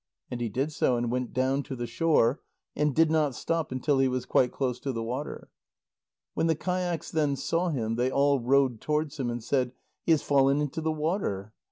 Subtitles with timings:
[0.31, 2.41] And he did so, and went down to the shore,
[2.75, 5.51] and did not stop until he was quite close to the water.
[6.33, 9.73] When the kayaks then saw him, they all rowed towards him, and said:
[10.07, 11.53] "He has fallen into the water."